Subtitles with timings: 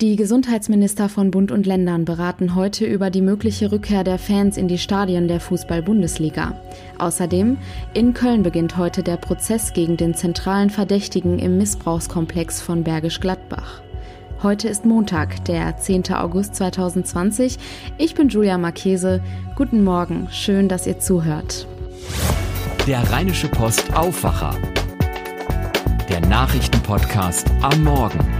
[0.00, 4.66] Die Gesundheitsminister von Bund und Ländern beraten heute über die mögliche Rückkehr der Fans in
[4.66, 6.54] die Stadien der Fußball-Bundesliga.
[6.98, 7.58] Außerdem,
[7.92, 13.82] in Köln beginnt heute der Prozess gegen den zentralen Verdächtigen im Missbrauchskomplex von Bergisch Gladbach.
[14.42, 16.14] Heute ist Montag, der 10.
[16.14, 17.58] August 2020.
[17.98, 19.22] Ich bin Julia Marchese.
[19.54, 21.66] Guten Morgen, schön, dass ihr zuhört.
[22.86, 24.54] Der Rheinische Post Aufwacher.
[26.08, 28.39] Der Nachrichtenpodcast am Morgen.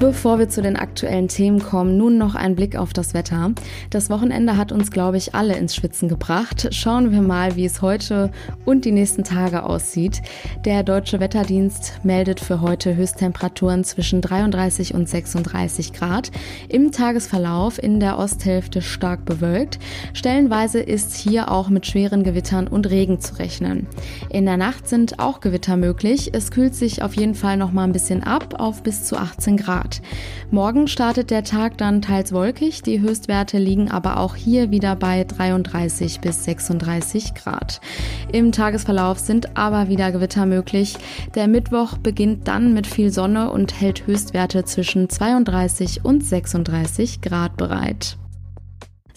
[0.00, 3.50] Bevor wir zu den aktuellen Themen kommen, nun noch ein Blick auf das Wetter.
[3.90, 6.68] Das Wochenende hat uns, glaube ich, alle ins Schwitzen gebracht.
[6.70, 8.30] Schauen wir mal, wie es heute
[8.64, 10.22] und die nächsten Tage aussieht.
[10.64, 16.30] Der Deutsche Wetterdienst meldet für heute Höchsttemperaturen zwischen 33 und 36 Grad.
[16.68, 19.80] Im Tagesverlauf in der Osthälfte stark bewölkt.
[20.12, 23.88] Stellenweise ist hier auch mit schweren Gewittern und Regen zu rechnen.
[24.30, 26.30] In der Nacht sind auch Gewitter möglich.
[26.34, 29.56] Es kühlt sich auf jeden Fall noch mal ein bisschen ab auf bis zu 18
[29.56, 29.87] Grad.
[29.88, 30.02] Grad.
[30.50, 35.24] Morgen startet der Tag dann teils wolkig, die Höchstwerte liegen aber auch hier wieder bei
[35.24, 37.80] 33 bis 36 Grad.
[38.32, 40.96] Im Tagesverlauf sind aber wieder Gewitter möglich.
[41.34, 47.56] Der Mittwoch beginnt dann mit viel Sonne und hält Höchstwerte zwischen 32 und 36 Grad
[47.56, 48.16] bereit.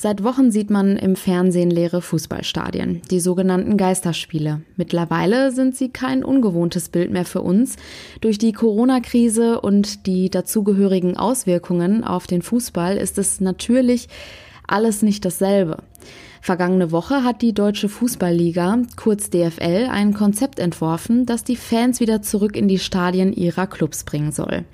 [0.03, 4.61] Seit Wochen sieht man im Fernsehen leere Fußballstadien, die sogenannten Geisterspiele.
[4.75, 7.75] Mittlerweile sind sie kein ungewohntes Bild mehr für uns.
[8.19, 14.07] Durch die Corona-Krise und die dazugehörigen Auswirkungen auf den Fußball ist es natürlich
[14.71, 15.77] alles nicht dasselbe.
[16.43, 22.23] Vergangene Woche hat die Deutsche Fußballliga, kurz DFL, ein Konzept entworfen, das die Fans wieder
[22.23, 24.65] zurück in die Stadien ihrer Clubs bringen soll.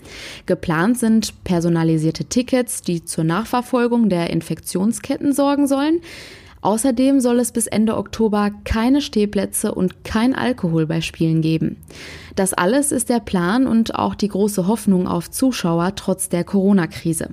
[0.46, 6.00] Geplant sind personalisierte Tickets, die zur Nachverfolgung der Infektionsketten sorgen sollen.
[6.68, 11.78] Außerdem soll es bis Ende Oktober keine Stehplätze und kein Alkohol bei Spielen geben.
[12.36, 17.30] Das alles ist der Plan und auch die große Hoffnung auf Zuschauer trotz der Corona-Krise.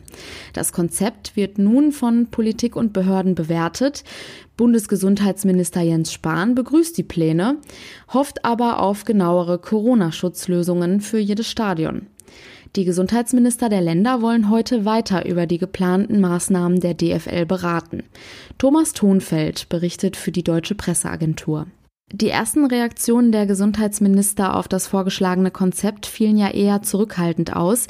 [0.52, 4.04] Das Konzept wird nun von Politik und Behörden bewertet.
[4.56, 7.56] Bundesgesundheitsminister Jens Spahn begrüßt die Pläne,
[8.12, 12.06] hofft aber auf genauere Corona-Schutzlösungen für jedes Stadion.
[12.76, 18.02] Die Gesundheitsminister der Länder wollen heute weiter über die geplanten Maßnahmen der DFL beraten.
[18.58, 21.68] Thomas Thonfeld berichtet für die Deutsche Presseagentur.
[22.12, 27.86] Die ersten Reaktionen der Gesundheitsminister auf das vorgeschlagene Konzept fielen ja eher zurückhaltend aus.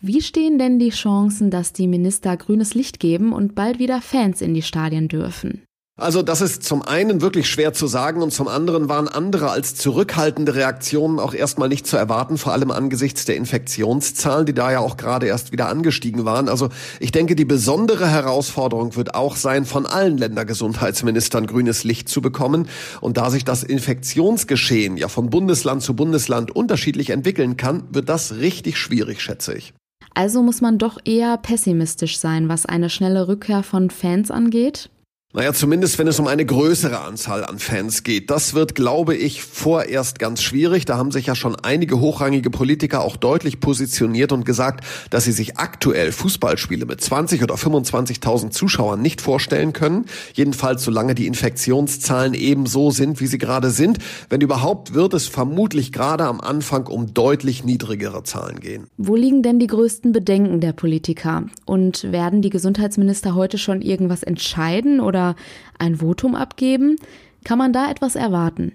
[0.00, 4.40] Wie stehen denn die Chancen, dass die Minister grünes Licht geben und bald wieder Fans
[4.40, 5.62] in die Stadien dürfen?
[6.00, 9.74] Also das ist zum einen wirklich schwer zu sagen und zum anderen waren andere als
[9.74, 14.78] zurückhaltende Reaktionen auch erstmal nicht zu erwarten, vor allem angesichts der Infektionszahlen, die da ja
[14.78, 16.48] auch gerade erst wieder angestiegen waren.
[16.48, 16.68] Also
[17.00, 22.68] ich denke, die besondere Herausforderung wird auch sein, von allen Ländergesundheitsministern grünes Licht zu bekommen.
[23.00, 28.36] Und da sich das Infektionsgeschehen ja von Bundesland zu Bundesland unterschiedlich entwickeln kann, wird das
[28.36, 29.74] richtig schwierig, schätze ich.
[30.14, 34.90] Also muss man doch eher pessimistisch sein, was eine schnelle Rückkehr von Fans angeht?
[35.34, 38.30] Naja, zumindest wenn es um eine größere Anzahl an Fans geht.
[38.30, 40.86] Das wird, glaube ich, vorerst ganz schwierig.
[40.86, 45.32] Da haben sich ja schon einige hochrangige Politiker auch deutlich positioniert und gesagt, dass sie
[45.32, 50.06] sich aktuell Fußballspiele mit 20 oder 25.000 Zuschauern nicht vorstellen können.
[50.32, 53.98] Jedenfalls solange die Infektionszahlen ebenso sind, wie sie gerade sind.
[54.30, 58.86] Wenn überhaupt, wird es vermutlich gerade am Anfang um deutlich niedrigere Zahlen gehen.
[58.96, 61.44] Wo liegen denn die größten Bedenken der Politiker?
[61.66, 65.34] Und werden die Gesundheitsminister heute schon irgendwas entscheiden oder oder
[65.78, 66.96] ein Votum abgeben?
[67.44, 68.72] Kann man da etwas erwarten?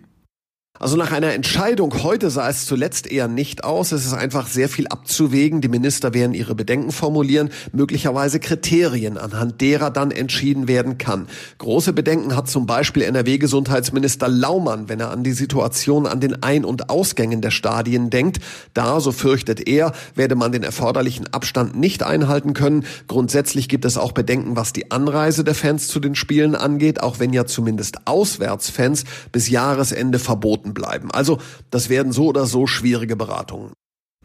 [0.80, 3.92] Also nach einer Entscheidung heute sah es zuletzt eher nicht aus.
[3.92, 5.62] Es ist einfach sehr viel abzuwägen.
[5.62, 11.28] Die Minister werden ihre Bedenken formulieren, möglicherweise Kriterien, anhand derer dann entschieden werden kann.
[11.60, 16.66] Große Bedenken hat zum Beispiel NRW-Gesundheitsminister Laumann, wenn er an die Situation an den Ein-
[16.66, 18.40] und Ausgängen der Stadien denkt.
[18.74, 22.84] Da, so fürchtet er, werde man den erforderlichen Abstand nicht einhalten können.
[23.08, 27.20] Grundsätzlich gibt es auch Bedenken, was die Anreise der Fans zu den Spielen angeht, auch
[27.20, 31.12] wenn ja zumindest Auswärtsfans bis Jahresende verboten verboten bleiben.
[31.12, 33.74] Also das werden so oder so schwierige Beratungen.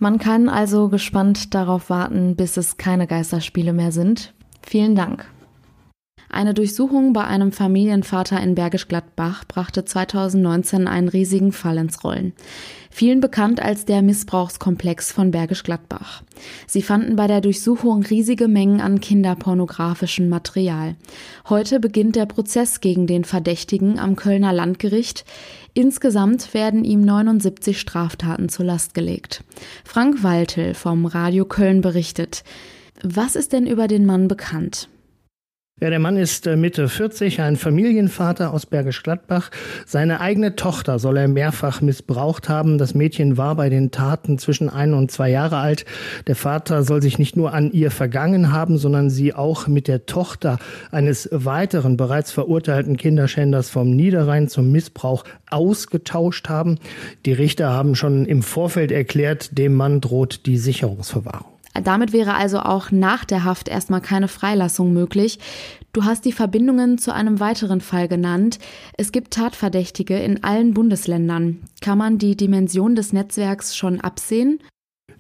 [0.01, 4.33] Man kann also gespannt darauf warten, bis es keine Geisterspiele mehr sind.
[4.63, 5.27] Vielen Dank.
[6.31, 12.35] Eine Durchsuchung bei einem Familienvater in Bergisch Gladbach brachte 2019 einen riesigen Fall ins Rollen.
[12.91, 16.23] Vielen bekannt als der Missbrauchskomplex von Bergisch Gladbach.
[16.67, 20.97] Sie fanden bei der Durchsuchung riesige Mengen an kinderpornografischem Material.
[21.49, 25.25] Heute beginnt der Prozess gegen den Verdächtigen am Kölner Landgericht.
[25.73, 29.45] Insgesamt werden ihm 79 Straftaten zur Last gelegt.
[29.85, 32.45] Frank Waltel vom Radio Köln berichtet.
[33.03, 34.89] Was ist denn über den Mann bekannt?
[35.81, 39.53] Ja, der Mann ist äh, Mitte 40, ein Familienvater aus Bergisch Gladbach.
[39.87, 42.79] Seine eigene Tochter soll er mehrfach missbraucht haben.
[42.79, 45.85] Das Mädchen war bei den Taten zwischen ein und zwei Jahre alt.
[46.27, 50.05] Der Vater soll sich nicht nur an ihr vergangen haben, sondern sie auch mit der
[50.07, 50.59] Tochter
[50.91, 56.79] eines weiteren bereits verurteilten Kinderschänders vom Niederrhein zum Missbrauch ausgetauscht haben.
[57.25, 61.58] Die Richter haben schon im Vorfeld erklärt, dem Mann droht die Sicherungsverwahrung.
[61.83, 65.39] Damit wäre also auch nach der Haft erstmal keine Freilassung möglich.
[65.93, 68.59] Du hast die Verbindungen zu einem weiteren Fall genannt.
[68.97, 71.59] Es gibt Tatverdächtige in allen Bundesländern.
[71.81, 74.61] Kann man die Dimension des Netzwerks schon absehen?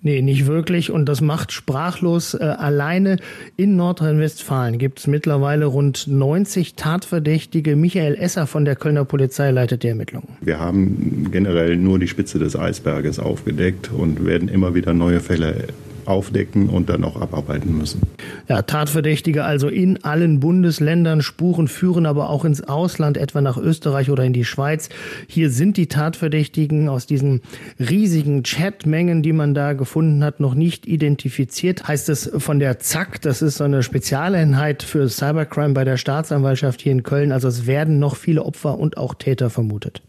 [0.00, 0.90] Nee, nicht wirklich.
[0.90, 2.34] Und das macht sprachlos.
[2.34, 3.16] Äh, alleine
[3.56, 7.74] in Nordrhein-Westfalen gibt es mittlerweile rund 90 Tatverdächtige.
[7.74, 10.28] Michael Esser von der Kölner Polizei leitet die Ermittlungen.
[10.40, 15.64] Wir haben generell nur die Spitze des Eisberges aufgedeckt und werden immer wieder neue Fälle
[16.08, 18.02] aufdecken und dann auch abarbeiten müssen.
[18.48, 21.22] Ja, Tatverdächtige also in allen Bundesländern.
[21.22, 24.88] Spuren führen aber auch ins Ausland, etwa nach Österreich oder in die Schweiz.
[25.26, 27.42] Hier sind die Tatverdächtigen aus diesen
[27.78, 31.86] riesigen Chatmengen, die man da gefunden hat, noch nicht identifiziert.
[31.86, 36.80] Heißt es von der ZAK, das ist so eine Spezialeinheit für Cybercrime bei der Staatsanwaltschaft
[36.80, 37.32] hier in Köln.
[37.32, 40.02] Also es werden noch viele Opfer und auch Täter vermutet.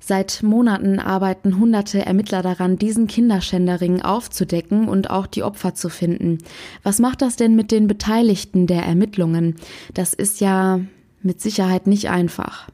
[0.00, 6.38] Seit Monaten arbeiten hunderte Ermittler daran, diesen Kinderschänderring aufzudecken und auch die Opfer zu finden.
[6.82, 9.56] Was macht das denn mit den Beteiligten der Ermittlungen?
[9.94, 10.80] Das ist ja
[11.22, 12.68] mit Sicherheit nicht einfach.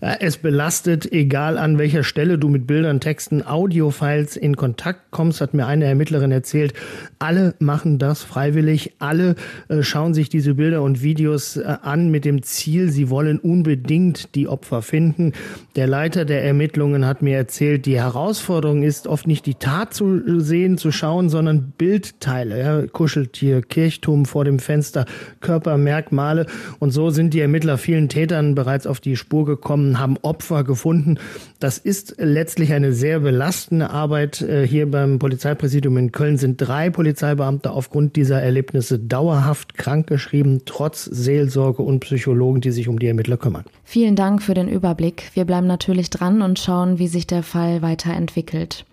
[0.00, 5.54] Es belastet, egal an welcher Stelle du mit Bildern, Texten, Audiofiles in Kontakt kommst, hat
[5.54, 6.74] mir eine Ermittlerin erzählt.
[7.18, 8.92] Alle machen das freiwillig.
[8.98, 9.36] Alle
[9.68, 14.34] äh, schauen sich diese Bilder und Videos äh, an mit dem Ziel, sie wollen unbedingt
[14.34, 15.32] die Opfer finden.
[15.76, 20.40] Der Leiter der Ermittlungen hat mir erzählt, die Herausforderung ist oft nicht die Tat zu
[20.40, 22.60] sehen, zu schauen, sondern Bildteile.
[22.60, 25.06] Ja, Kuscheltier, Kirchturm vor dem Fenster,
[25.40, 26.46] Körpermerkmale.
[26.78, 30.64] Und so sind die Ermittler vielen Tätern bereits auf die Spur gekommen gekommen, haben Opfer
[30.64, 31.18] gefunden.
[31.60, 34.42] Das ist letztlich eine sehr belastende Arbeit.
[34.42, 41.04] Äh, hier beim Polizeipräsidium in Köln sind drei Polizeibeamte aufgrund dieser Erlebnisse dauerhaft krankgeschrieben, trotz
[41.04, 43.64] Seelsorge und Psychologen, die sich um die Ermittler kümmern.
[43.84, 45.30] Vielen Dank für den Überblick.
[45.34, 48.84] Wir bleiben natürlich dran und schauen, wie sich der Fall weiterentwickelt.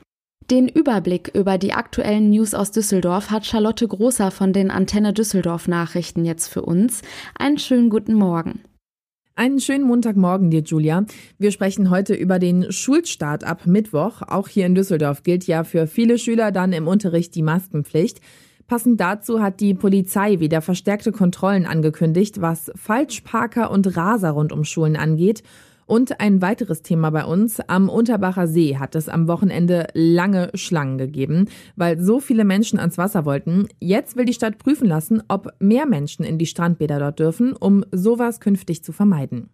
[0.52, 5.70] Den Überblick über die aktuellen News aus Düsseldorf hat Charlotte Großer von den Antenne Düsseldorf
[5.70, 7.02] Nachrichten jetzt für uns.
[7.40, 8.60] Einen schönen guten Morgen.
[9.36, 11.06] Einen schönen Montagmorgen dir, Julia.
[11.40, 14.22] Wir sprechen heute über den Schulstart ab Mittwoch.
[14.22, 18.22] Auch hier in Düsseldorf gilt ja für viele Schüler dann im Unterricht die Maskenpflicht.
[18.68, 24.64] Passend dazu hat die Polizei wieder verstärkte Kontrollen angekündigt, was Falschparker und Raser rund um
[24.64, 25.42] Schulen angeht.
[25.86, 27.60] Und ein weiteres Thema bei uns.
[27.60, 32.98] Am Unterbacher See hat es am Wochenende lange Schlangen gegeben, weil so viele Menschen ans
[32.98, 33.68] Wasser wollten.
[33.80, 37.84] Jetzt will die Stadt prüfen lassen, ob mehr Menschen in die Strandbäder dort dürfen, um
[37.92, 39.50] sowas künftig zu vermeiden.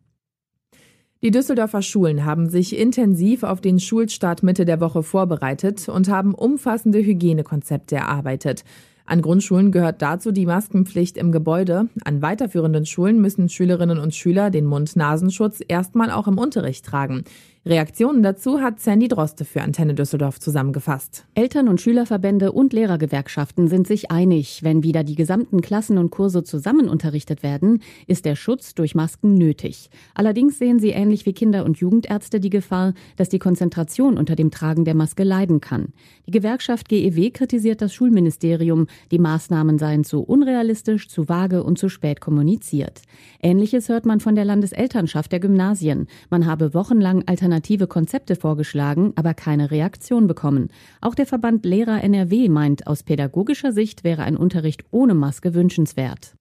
[1.22, 6.34] Die Düsseldorfer Schulen haben sich intensiv auf den Schulstart Mitte der Woche vorbereitet und haben
[6.34, 8.64] umfassende Hygienekonzepte erarbeitet.
[9.10, 11.90] An Grundschulen gehört dazu die Maskenpflicht im Gebäude.
[12.06, 17.24] An weiterführenden Schulen müssen Schülerinnen und Schüler den Mund-Nasenschutz erstmal auch im Unterricht tragen.
[17.70, 21.26] Reaktionen dazu hat Sandy Droste für Antenne Düsseldorf zusammengefasst.
[21.36, 26.44] Eltern- und Schülerverbände und Lehrergewerkschaften sind sich einig, wenn wieder die gesamten Klassen und Kurse
[26.44, 29.92] zusammen unterrichtet werden, ist der Schutz durch Masken nötig.
[30.16, 34.50] Allerdings sehen sie ähnlich wie Kinder- und Jugendärzte die Gefahr, dass die Konzentration unter dem
[34.50, 35.94] Tragen der Maske leiden kann.
[36.26, 41.88] Die Gewerkschaft GEW kritisiert das Schulministerium, die Maßnahmen seien zu unrealistisch, zu vage und zu
[41.88, 43.04] spät kommuniziert.
[43.44, 46.08] Ähnliches hört man von der Landeselternschaft der Gymnasien.
[46.32, 50.70] Man habe wochenlang alternative alternative Konzepte vorgeschlagen, aber keine Reaktion bekommen.
[51.02, 56.36] Auch der Verband Lehrer NRW meint, aus pädagogischer Sicht wäre ein Unterricht ohne Maske wünschenswert.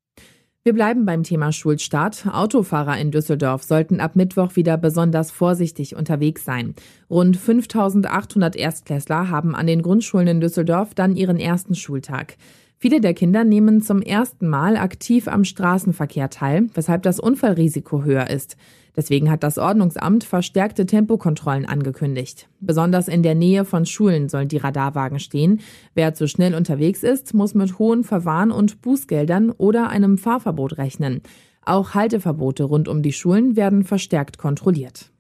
[0.63, 2.27] Wir bleiben beim Thema Schulstart.
[2.31, 6.75] Autofahrer in Düsseldorf sollten ab Mittwoch wieder besonders vorsichtig unterwegs sein.
[7.11, 12.37] Rund 5800 Erstklässler haben an den Grundschulen in Düsseldorf dann ihren ersten Schultag.
[12.77, 18.31] Viele der Kinder nehmen zum ersten Mal aktiv am Straßenverkehr teil, weshalb das Unfallrisiko höher
[18.31, 18.57] ist.
[18.99, 22.49] Deswegen hat das Ordnungsamt verstärkte Tempokontrollen angekündigt.
[22.59, 25.61] Besonders in der Nähe von Schulen sollen die Radarwagen stehen.
[25.95, 31.21] Wer zu schnell unterwegs ist, muss mit hohen Verwarn- und Bußgeldern oder einem Fahrverbot rechnen.
[31.65, 35.13] Auch Halteverbote rund um die Schulen werden verstärkt kontrolliert.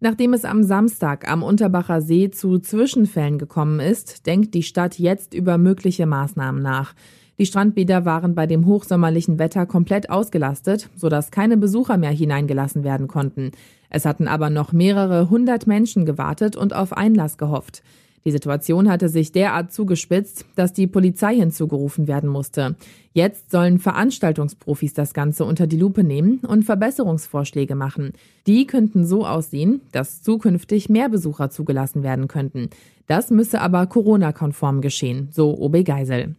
[0.00, 5.32] Nachdem es am Samstag am Unterbacher See zu Zwischenfällen gekommen ist, denkt die Stadt jetzt
[5.32, 6.94] über mögliche Maßnahmen nach.
[7.40, 13.08] Die Strandbäder waren bei dem hochsommerlichen Wetter komplett ausgelastet, sodass keine Besucher mehr hineingelassen werden
[13.08, 13.52] konnten.
[13.88, 17.82] Es hatten aber noch mehrere hundert Menschen gewartet und auf Einlass gehofft.
[18.26, 22.76] Die Situation hatte sich derart zugespitzt, dass die Polizei hinzugerufen werden musste.
[23.14, 28.12] Jetzt sollen Veranstaltungsprofis das Ganze unter die Lupe nehmen und Verbesserungsvorschläge machen.
[28.46, 32.68] Die könnten so aussehen, dass zukünftig mehr Besucher zugelassen werden könnten.
[33.06, 36.34] Das müsse aber Corona-konform geschehen, so OB Geisel.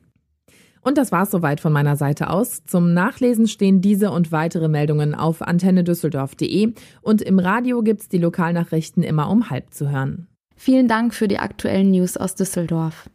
[0.81, 2.63] Und das war's soweit von meiner Seite aus.
[2.65, 9.03] Zum Nachlesen stehen diese und weitere Meldungen auf antennedüsseldorf.de und im Radio gibt's die Lokalnachrichten
[9.03, 10.27] immer um halb zu hören.
[10.55, 13.09] Vielen Dank für die aktuellen News aus Düsseldorf.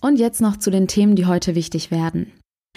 [0.00, 2.32] Und jetzt noch zu den Themen, die heute wichtig werden.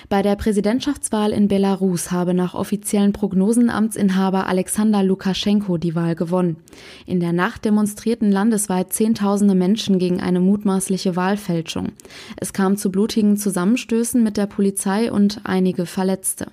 [0.09, 6.57] Bei der Präsidentschaftswahl in Belarus habe nach offiziellen Prognosen Amtsinhaber Alexander Lukaschenko die Wahl gewonnen.
[7.05, 11.89] In der Nacht demonstrierten landesweit Zehntausende Menschen gegen eine mutmaßliche Wahlfälschung.
[12.37, 16.47] Es kam zu blutigen Zusammenstößen mit der Polizei und einige Verletzte.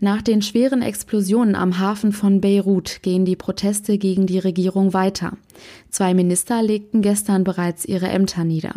[0.00, 5.38] Nach den schweren Explosionen am Hafen von Beirut gehen die Proteste gegen die Regierung weiter.
[5.88, 8.74] Zwei Minister legten gestern bereits ihre Ämter nieder.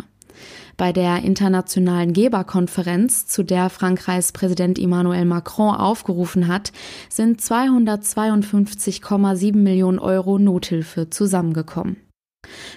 [0.78, 6.70] Bei der internationalen Geberkonferenz, zu der Frankreichs Präsident Emmanuel Macron aufgerufen hat,
[7.08, 11.96] sind 252,7 Millionen Euro Nothilfe zusammengekommen.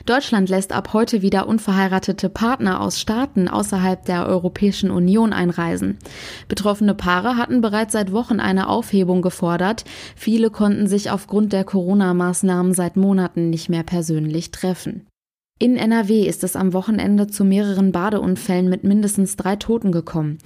[0.08, 6.00] Deutschland lässt ab heute wieder unverheiratete Partner aus Staaten außerhalb der Europäischen Union einreisen.
[6.48, 9.86] Betroffene Paare hatten bereits seit Wochen eine Aufhebung gefordert.
[10.16, 15.06] Viele konnten sich aufgrund der Corona-Maßnahmen seit Monaten nicht mehr persönlich treffen.
[15.62, 20.40] In NRW ist es am Wochenende zu mehreren Badeunfällen mit mindestens drei Toten gekommen.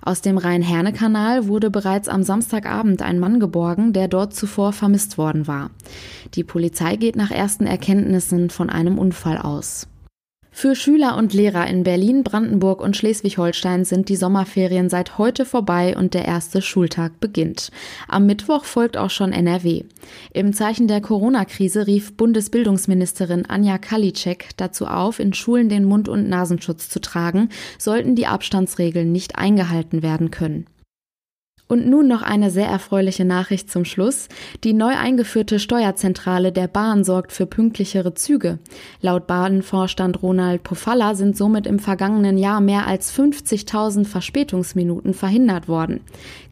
[0.00, 5.46] Aus dem Rhein-Herne-Kanal wurde bereits am Samstagabend ein Mann geborgen, der dort zuvor vermisst worden
[5.46, 5.72] war.
[6.32, 9.88] Die Polizei geht nach ersten Erkenntnissen von einem Unfall aus.
[10.54, 15.96] Für Schüler und Lehrer in Berlin, Brandenburg und Schleswig-Holstein sind die Sommerferien seit heute vorbei
[15.96, 17.70] und der erste Schultag beginnt.
[18.06, 19.84] Am Mittwoch folgt auch schon NRW.
[20.32, 26.28] Im Zeichen der Corona-Krise rief Bundesbildungsministerin Anja Kalitschek dazu auf, in Schulen den Mund- und
[26.28, 30.66] Nasenschutz zu tragen, sollten die Abstandsregeln nicht eingehalten werden können.
[31.68, 34.28] Und nun noch eine sehr erfreuliche Nachricht zum Schluss.
[34.62, 38.58] Die neu eingeführte Steuerzentrale der Bahn sorgt für pünktlichere Züge.
[39.00, 46.00] Laut Bahnvorstand Ronald Pofalla sind somit im vergangenen Jahr mehr als 50.000 Verspätungsminuten verhindert worden.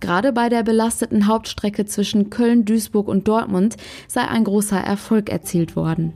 [0.00, 3.76] Gerade bei der belasteten Hauptstrecke zwischen Köln, Duisburg und Dortmund
[4.08, 6.14] sei ein großer Erfolg erzielt worden.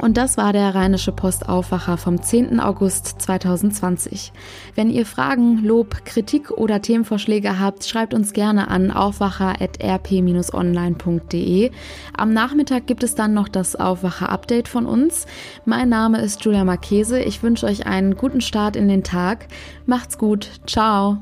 [0.00, 2.58] Und das war der Rheinische Post Aufwacher vom 10.
[2.58, 4.32] August 2020.
[4.74, 11.70] Wenn ihr Fragen, Lob, Kritik oder Themenvorschläge habt, schreibt uns gerne an aufwacher.rp-online.de.
[12.16, 15.26] Am Nachmittag gibt es dann noch das Aufwacher-Update von uns.
[15.66, 17.20] Mein Name ist Julia Marchese.
[17.20, 19.48] Ich wünsche euch einen guten Start in den Tag.
[19.84, 20.48] Macht's gut.
[20.66, 21.18] Ciao.